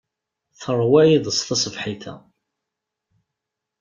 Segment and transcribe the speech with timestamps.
[0.59, 2.15] Teṛwa iḍes taṣebḥit-a.